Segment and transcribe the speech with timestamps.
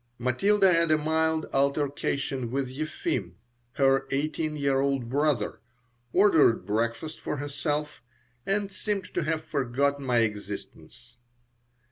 [0.17, 3.35] Matilda had a mild altercation with Yeffim,
[3.73, 5.59] her eighteen year old brother,
[6.11, 8.01] ordered breakfast for herself,
[8.43, 11.17] and seemed to have forgotten my existence.